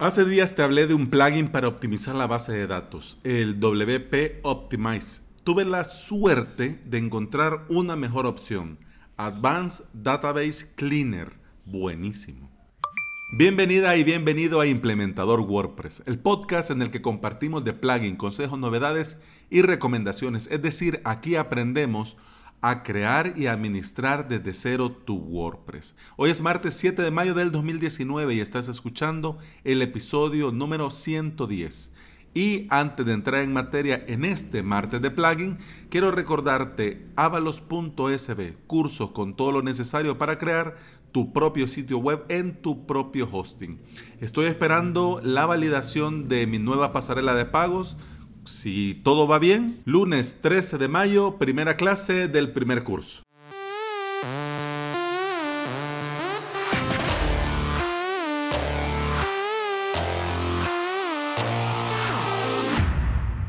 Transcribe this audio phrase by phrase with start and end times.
[0.00, 4.38] Hace días te hablé de un plugin para optimizar la base de datos, el WP
[4.44, 5.22] Optimize.
[5.42, 8.78] Tuve la suerte de encontrar una mejor opción,
[9.16, 11.32] Advanced Database Cleaner.
[11.64, 12.48] Buenísimo.
[13.32, 18.56] Bienvenida y bienvenido a Implementador WordPress, el podcast en el que compartimos de plugin, consejos,
[18.56, 19.20] novedades
[19.50, 20.48] y recomendaciones.
[20.52, 22.16] Es decir, aquí aprendemos
[22.60, 25.96] a crear y administrar desde cero tu WordPress.
[26.16, 31.92] Hoy es martes 7 de mayo del 2019 y estás escuchando el episodio número 110.
[32.34, 35.58] Y antes de entrar en materia en este martes de plugin,
[35.88, 40.76] quiero recordarte avalos.sb, cursos con todo lo necesario para crear
[41.12, 43.80] tu propio sitio web en tu propio hosting.
[44.20, 47.96] Estoy esperando la validación de mi nueva pasarela de pagos
[48.48, 53.22] si todo va bien, lunes 13 de mayo, primera clase del primer curso.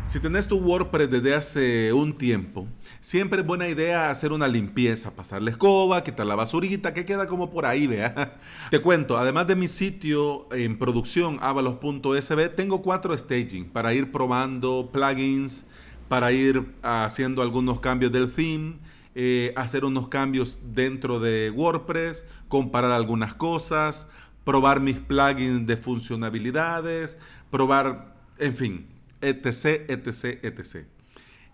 [0.08, 2.68] Si tenés tu WordPress desde hace un tiempo,
[3.02, 7.28] siempre es buena idea hacer una limpieza, pasar la escoba, quitar la basurita, que queda
[7.28, 8.38] como por ahí, vea.
[8.72, 14.90] Te cuento, además de mi sitio en producción avalos.sb, tengo cuatro staging para ir probando
[14.92, 15.66] plugins,
[16.08, 18.78] para ir haciendo algunos cambios del theme,
[19.16, 24.08] eh, hacer unos cambios dentro de WordPress, comparar algunas cosas,
[24.44, 27.18] probar mis plugins de funcionalidades,
[27.50, 30.86] probar, en fin etc, etc, etc.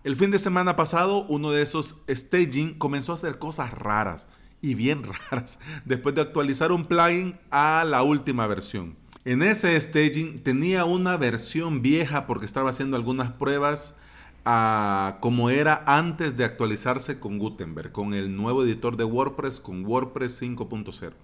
[0.06, 4.28] El fin de semana pasado, uno de esos staging comenzó a hacer cosas raras
[4.62, 8.94] y bien raras después de actualizar un plugin a la última versión.
[9.24, 13.96] En ese staging tenía una versión vieja porque estaba haciendo algunas pruebas
[14.44, 19.84] a como era antes de actualizarse con Gutenberg, con el nuevo editor de WordPress, con
[19.84, 21.14] WordPress 5.0.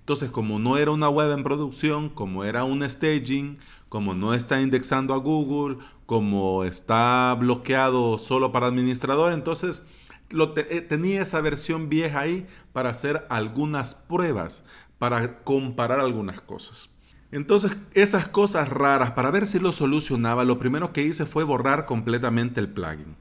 [0.00, 3.58] Entonces, como no era una web en producción, como era un staging,
[3.92, 5.76] como no está indexando a Google,
[6.06, 9.84] como está bloqueado solo para administrador, entonces
[10.30, 14.64] eh, tenía esa versión vieja ahí para hacer algunas pruebas,
[14.98, 16.88] para comparar algunas cosas.
[17.32, 21.84] Entonces, esas cosas raras, para ver si lo solucionaba, lo primero que hice fue borrar
[21.84, 23.14] completamente el plugin.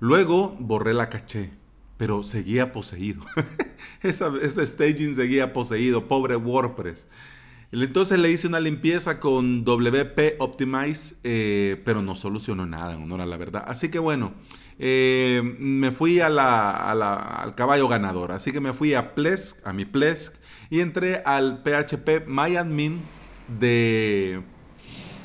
[0.00, 1.50] Luego borré la caché
[1.96, 3.22] pero seguía poseído.
[4.02, 7.06] ese staging seguía poseído, pobre WordPress.
[7.82, 13.20] Entonces le hice una limpieza con WP Optimize, eh, pero no solucionó nada, en honor
[13.20, 13.64] a la verdad.
[13.66, 14.32] Así que bueno,
[14.78, 16.34] eh, me fui al
[17.54, 18.32] caballo ganador.
[18.32, 20.36] Así que me fui a Plesk, a mi Plesk,
[20.70, 23.00] y entré al PHP MyAdmin
[23.60, 24.42] de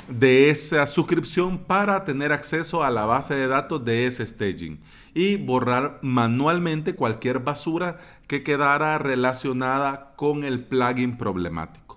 [0.09, 4.79] de esa suscripción para tener acceso a la base de datos de ese staging
[5.13, 11.88] y borrar manualmente cualquier basura que quedara relacionada con el plugin problemático.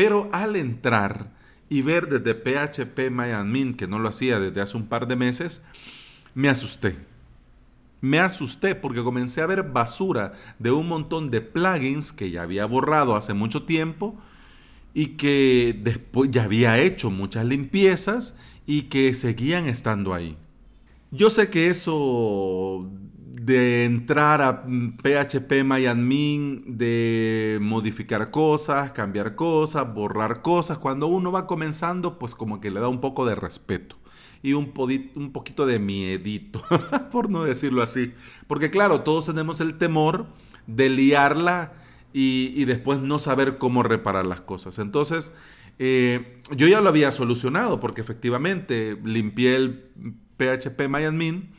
[0.00, 1.30] Pero al entrar
[1.68, 5.62] y ver desde PHP MyAdmin, que no lo hacía desde hace un par de meses,
[6.32, 6.96] me asusté.
[8.00, 12.64] Me asusté porque comencé a ver basura de un montón de plugins que ya había
[12.64, 14.18] borrado hace mucho tiempo
[14.94, 20.38] y que después ya había hecho muchas limpiezas y que seguían estando ahí.
[21.10, 22.88] Yo sé que eso
[23.44, 31.46] de entrar a PHP MyAdmin, de modificar cosas, cambiar cosas, borrar cosas, cuando uno va
[31.46, 33.96] comenzando, pues como que le da un poco de respeto
[34.42, 34.74] y un,
[35.14, 36.62] un poquito de miedito,
[37.12, 38.12] por no decirlo así.
[38.46, 40.26] Porque claro, todos tenemos el temor
[40.66, 41.72] de liarla
[42.12, 44.78] y, después no saber cómo reparar las cosas.
[44.78, 45.32] Entonces,
[45.78, 49.84] eh, yo ya lo había solucionado porque efectivamente limpié el
[50.36, 51.54] PHP MyAdmin,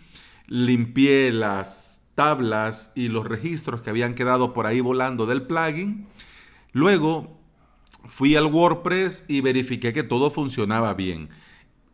[0.47, 6.07] limpié las tablas y los registros que habían quedado por ahí volando del plugin.
[6.71, 7.39] Luego
[8.07, 11.29] fui al WordPress y verifiqué que todo funcionaba bien.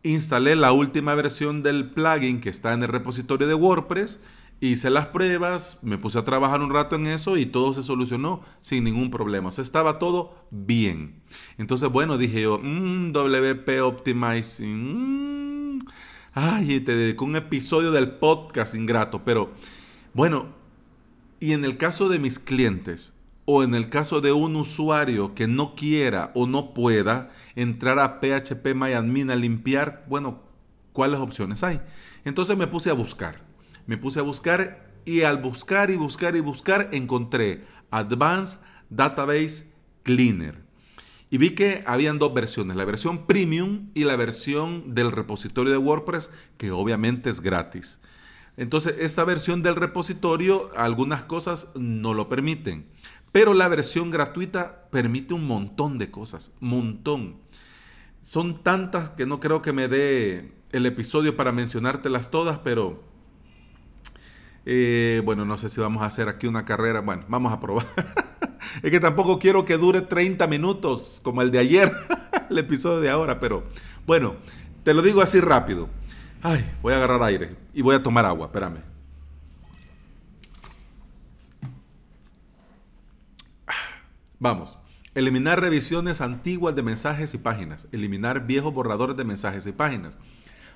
[0.02, 4.20] Instalé la última versión del plugin que está en el repositorio de WordPress
[4.60, 8.42] Hice las pruebas, me puse a trabajar un rato en eso y todo se solucionó
[8.60, 9.50] sin ningún problema.
[9.50, 11.22] Estaba todo bien.
[11.58, 15.34] Entonces, bueno, dije yo, mmm, WP Optimizing.
[15.34, 15.37] Mm".
[16.38, 19.22] Ay, te dedico un episodio del podcast ingrato.
[19.24, 19.52] Pero,
[20.14, 20.54] bueno,
[21.40, 23.14] y en el caso de mis clientes,
[23.44, 28.20] o en el caso de un usuario que no quiera o no pueda entrar a
[28.20, 30.42] PHP MyAdmin a limpiar, bueno,
[30.92, 31.80] ¿cuáles opciones hay?
[32.24, 33.48] Entonces me puse a buscar
[33.88, 38.60] me puse a buscar y al buscar y buscar y buscar encontré Advanced
[38.90, 40.67] Database Cleaner.
[41.30, 45.78] Y vi que habían dos versiones, la versión premium y la versión del repositorio de
[45.78, 48.00] WordPress, que obviamente es gratis.
[48.56, 52.86] Entonces, esta versión del repositorio, algunas cosas no lo permiten,
[53.30, 57.36] pero la versión gratuita permite un montón de cosas, montón.
[58.22, 63.02] son tantas que no creo que me dé el episodio para mencionártelas todas, pero
[64.70, 67.00] eh, bueno, no sé si vamos a hacer aquí una carrera.
[67.00, 67.86] Bueno, vamos a probar.
[68.82, 71.92] es que tampoco quiero que dure 30 minutos como el de ayer,
[72.50, 73.64] el episodio de ahora, pero
[74.06, 74.36] bueno,
[74.84, 75.88] te lo digo así rápido.
[76.42, 78.88] Ay, voy a agarrar aire y voy a tomar agua, espérame.
[84.38, 84.78] Vamos.
[85.14, 87.88] Eliminar revisiones antiguas de mensajes y páginas.
[87.90, 90.16] Eliminar viejos borradores de mensajes y páginas.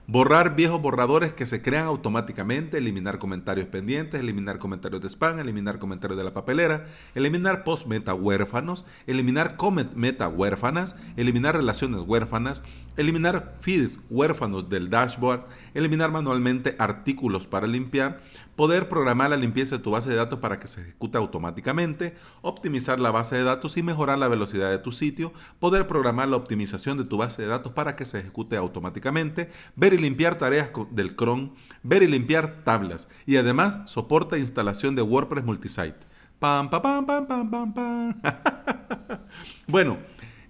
[0.08, 5.78] Borrar viejos borradores que se crean automáticamente, eliminar comentarios pendientes, eliminar comentarios de spam, eliminar
[5.78, 12.64] comentarios de la papelera, eliminar post meta huérfanos, eliminar comment meta huérfanas, eliminar relaciones huérfanas,
[12.96, 18.20] eliminar feeds huérfanos del dashboard, eliminar manualmente artículos para limpiar,
[18.56, 23.00] poder programar la limpieza de tu base de datos para que se ejecute automáticamente, optimizar
[23.00, 26.98] la base de datos y mejorar la velocidad de tu sitio, poder programar la optimización
[26.98, 31.16] de tu base de datos para que se ejecute automáticamente, ver y limpiar tareas del
[31.16, 36.12] cron, ver y limpiar tablas y además soporta instalación de WordPress multisite.
[36.38, 38.20] Pam, pam, pam, pam, pam, pam, pam.
[39.68, 39.98] bueno,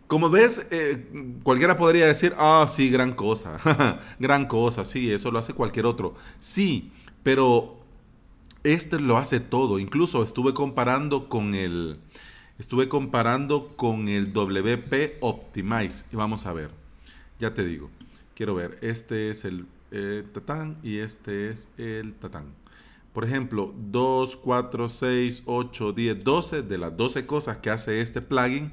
[0.06, 1.06] como ves, eh,
[1.42, 3.58] cualquiera podría decir, ah, sí, gran cosa,
[4.18, 6.14] gran cosa, sí, eso lo hace cualquier otro.
[6.38, 7.81] Sí, pero
[8.64, 9.78] este lo hace todo.
[9.78, 11.98] Incluso estuve comparando con el,
[12.58, 16.04] estuve comparando con el WP Optimize.
[16.12, 16.70] Y vamos a ver,
[17.38, 17.90] ya te digo,
[18.34, 22.46] quiero ver, este es el eh, tatán y este es el tatán.
[23.12, 28.22] Por ejemplo, 2, 4, 6, 8, 10, 12 de las 12 cosas que hace este
[28.22, 28.72] plugin,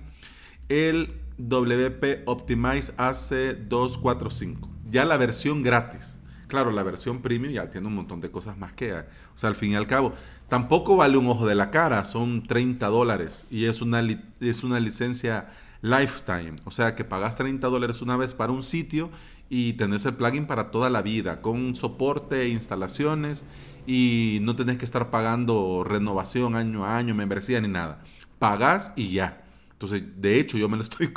[0.69, 4.69] el WP Optimize hace 245.
[4.89, 6.18] Ya la versión gratis.
[6.49, 8.91] Claro, la versión premium ya tiene un montón de cosas más que...
[8.91, 9.03] O
[9.35, 10.13] sea, al fin y al cabo,
[10.49, 14.01] tampoco vale un ojo de la cara, son 30 dólares y es una,
[14.41, 15.51] es una licencia
[15.83, 16.55] lifetime.
[16.65, 19.11] O sea, que pagas 30 dólares una vez para un sitio
[19.47, 23.45] y tenés el plugin para toda la vida, con soporte, e instalaciones
[23.85, 28.01] y no tenés que estar pagando renovación año a año, membresía ni nada.
[28.39, 29.43] Pagás y ya.
[29.79, 31.09] Entonces, de hecho, yo me lo estoy,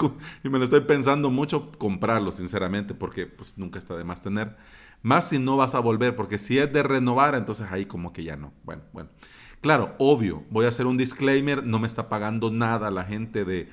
[0.44, 4.56] me lo estoy pensando mucho comprarlo, sinceramente, porque pues nunca está de más tener.
[5.02, 8.22] Más si no vas a volver, porque si es de renovar, entonces ahí como que
[8.22, 8.52] ya no.
[8.62, 9.10] Bueno, bueno.
[9.60, 13.68] Claro, obvio, voy a hacer un disclaimer, no me está pagando nada la gente de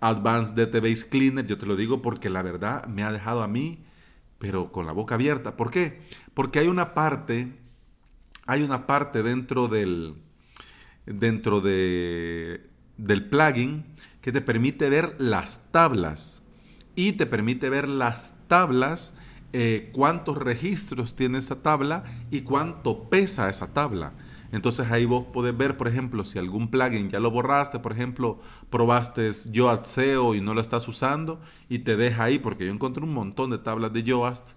[0.00, 3.82] Advanced Database Cleaner, yo te lo digo porque la verdad me ha dejado a mí,
[4.38, 5.56] pero con la boca abierta.
[5.56, 6.02] ¿Por qué?
[6.34, 7.48] Porque hay una parte,
[8.46, 10.16] hay una parte dentro del,
[11.06, 13.84] dentro de, del plugin
[14.28, 16.42] que te permite ver las tablas
[16.94, 19.14] y te permite ver las tablas,
[19.54, 24.12] eh, cuántos registros tiene esa tabla y cuánto pesa esa tabla.
[24.52, 28.38] Entonces ahí vos podés ver, por ejemplo, si algún plugin ya lo borraste, por ejemplo,
[28.68, 31.40] probaste Yoast SEO y no lo estás usando
[31.70, 34.50] y te deja ahí, porque yo encontré un montón de tablas de Yoast,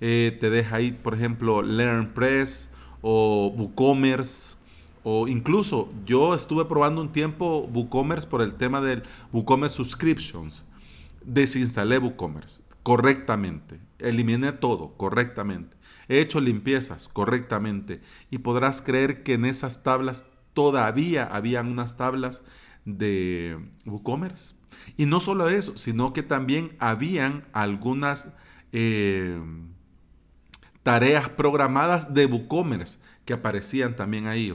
[0.00, 2.70] eh, te deja ahí, por ejemplo, LearnPress
[3.02, 4.56] o WooCommerce
[5.02, 9.02] o incluso yo estuve probando un tiempo WooCommerce por el tema del
[9.32, 10.64] WooCommerce Subscriptions.
[11.24, 13.80] Desinstalé WooCommerce correctamente.
[13.98, 15.76] Eliminé todo correctamente.
[16.08, 18.00] He hecho limpiezas correctamente.
[18.30, 20.24] Y podrás creer que en esas tablas
[20.54, 22.44] todavía habían unas tablas
[22.84, 24.54] de WooCommerce.
[24.96, 28.32] Y no solo eso, sino que también habían algunas
[28.72, 29.38] eh,
[30.82, 34.54] tareas programadas de WooCommerce que aparecían también ahí.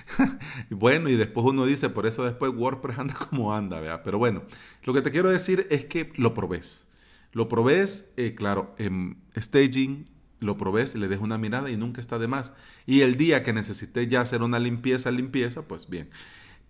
[0.70, 4.02] bueno, y después uno dice, por eso después WordPress anda como anda, ¿vea?
[4.02, 4.44] Pero bueno,
[4.84, 6.88] lo que te quiero decir es que lo probés.
[7.32, 10.06] Lo probés, eh, claro, en staging,
[10.40, 12.54] lo probés, le dejo una mirada y nunca está de más.
[12.86, 16.08] Y el día que necesité ya hacer una limpieza, limpieza, pues bien.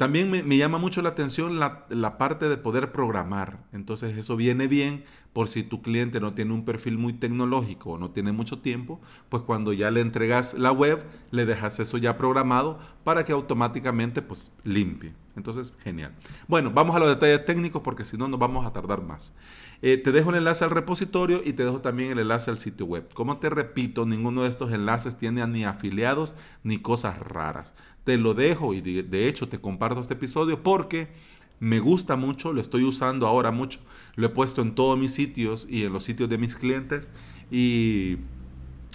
[0.03, 3.59] También me, llama mucho la atención la, parte de poder programar.
[3.73, 7.99] Entonces eso viene bien por si tu cliente no tiene un perfil muy tecnológico o
[7.99, 12.19] no tiene mucho tiempo, pues cuando ya le entregas la web, le dejas eso ya
[12.19, 15.13] programado para que automáticamente pues limpie.
[15.37, 16.13] Entonces, genial.
[16.49, 19.33] Bueno, vamos a los detalles técnicos porque si no nos vamos a tardar más.
[19.81, 22.87] Eh, te dejo el enlace al repositorio y te dejo también el enlace al sitio
[22.87, 23.09] web.
[23.15, 27.75] Como te repito, ninguno de estos enlaces tiene ni afiliados ni cosas raras.
[28.05, 31.09] Te lo dejo y de hecho te comparto este episodio porque
[31.63, 33.79] me gusta mucho, lo estoy usando ahora mucho,
[34.17, 37.09] lo he puesto en todos mis sitios y en los sitios de mis clientes
[37.53, 38.17] y,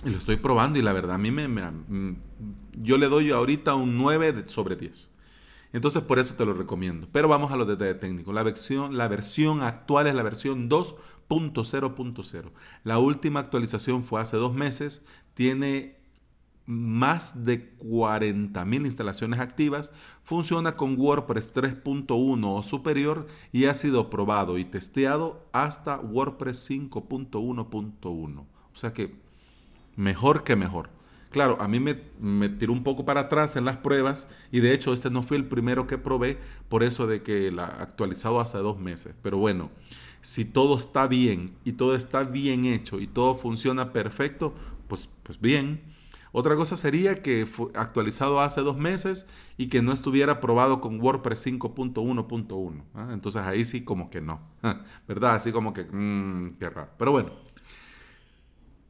[0.03, 2.17] lo estoy probando y la verdad a mí me, mm,
[2.83, 5.11] yo le doy ahorita un 9 sobre 10.
[5.71, 7.07] Entonces por eso te lo recomiendo.
[7.09, 8.35] Pero vamos a los detalles técnicos.
[8.35, 12.51] La versión, la versión actual es la versión 2.0.0.
[12.83, 15.05] La última actualización fue hace dos meses.
[15.35, 15.96] Tiene
[16.67, 24.57] más de 40.000 instalaciones activas, funciona con WordPress 3.1 o superior y ha sido probado
[24.57, 28.39] y testeado hasta WordPress 5.1.1.
[28.39, 29.15] O sea que
[29.95, 30.89] mejor que mejor.
[31.31, 34.73] Claro, a mí me, me, tiró un poco para atrás en las pruebas y de
[34.73, 36.37] hecho este no fue el primero que probé
[36.69, 39.15] por eso de que la actualizado hace dos meses.
[39.21, 39.69] Pero bueno,
[40.21, 44.53] si todo está bien y todo está bien hecho y todo funciona perfecto,
[44.89, 45.95] pues, pues bien.
[46.37, 49.25] Otra cosa sería que fue actualizado hace dos meses
[49.57, 52.83] y que no estuviera probado con WordPress 5.1.1.
[52.93, 53.09] ¿ah?
[53.11, 54.39] Entonces ahí sí como que no,
[55.07, 55.33] ¿verdad?
[55.33, 56.91] Así como que, mmm, qué raro.
[56.99, 57.31] Pero bueno,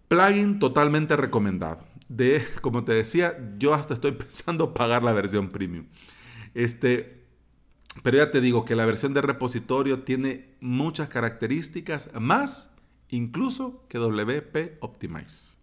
[0.09, 1.79] plugin totalmente recomendado.
[2.09, 5.85] De, como te decía, yo hasta estoy pensando pagar la versión premium.
[6.53, 7.23] Este,
[8.03, 12.75] pero ya te digo que la versión de repositorio tiene muchas características más
[13.07, 15.57] incluso que WP Optimize.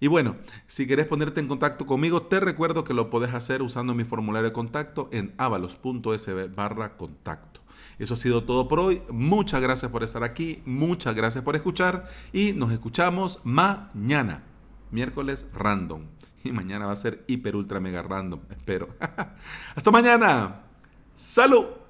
[0.00, 0.36] Y bueno,
[0.66, 4.48] si querés ponerte en contacto conmigo, te recuerdo que lo podés hacer usando mi formulario
[4.48, 7.60] de contacto en avalos.sb barra contacto.
[7.98, 9.02] Eso ha sido todo por hoy.
[9.10, 14.44] Muchas gracias por estar aquí, muchas gracias por escuchar y nos escuchamos mañana,
[14.90, 16.02] miércoles random.
[16.44, 18.88] Y mañana va a ser hiper ultra mega random, espero.
[19.74, 20.62] Hasta mañana.
[21.16, 21.87] Salud.